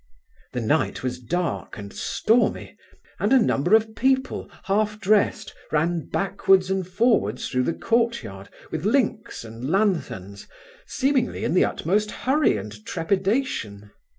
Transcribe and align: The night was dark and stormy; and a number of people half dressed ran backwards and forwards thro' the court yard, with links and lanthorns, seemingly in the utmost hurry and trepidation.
The 0.53 0.61
night 0.61 1.03
was 1.03 1.19
dark 1.19 1.77
and 1.77 1.93
stormy; 1.93 2.75
and 3.19 3.31
a 3.31 3.37
number 3.37 3.75
of 3.75 3.93
people 3.95 4.49
half 4.63 4.99
dressed 4.99 5.53
ran 5.71 6.07
backwards 6.09 6.71
and 6.71 6.87
forwards 6.87 7.47
thro' 7.49 7.61
the 7.61 7.75
court 7.75 8.23
yard, 8.23 8.49
with 8.71 8.83
links 8.83 9.43
and 9.45 9.69
lanthorns, 9.69 10.47
seemingly 10.87 11.43
in 11.43 11.53
the 11.53 11.65
utmost 11.65 12.09
hurry 12.09 12.57
and 12.57 12.83
trepidation. 12.83 13.91